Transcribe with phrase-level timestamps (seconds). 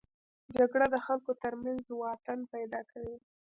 [0.55, 3.15] جګړه د خلکو تر منځ واټن پیدا کوي